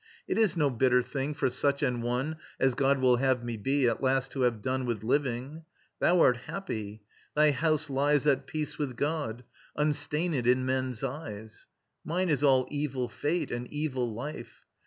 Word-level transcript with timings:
It 0.27 0.39
is 0.39 0.57
no 0.57 0.71
bitter 0.71 1.03
thing 1.03 1.35
for 1.35 1.47
such 1.47 1.83
an 1.83 2.01
one 2.01 2.37
As 2.59 2.73
God 2.73 2.97
will 2.97 3.17
have 3.17 3.43
me 3.43 3.55
be, 3.55 3.87
at 3.87 4.01
last 4.01 4.31
to 4.31 4.41
have 4.41 4.63
done 4.63 4.87
With 4.87 5.03
living. 5.03 5.63
THOU 5.99 6.19
art 6.19 6.37
happy; 6.47 7.03
thy 7.35 7.51
house 7.51 7.87
lies 7.87 8.25
At 8.25 8.47
peace 8.47 8.79
with 8.79 8.95
God, 8.95 9.43
unstained 9.75 10.47
in 10.47 10.65
men's 10.65 11.03
eyes; 11.03 11.67
Mine 12.03 12.29
is 12.29 12.43
all 12.43 12.65
evil 12.71 13.09
fate 13.09 13.51
and 13.51 13.67
evil 13.71 14.11
life 14.11 14.65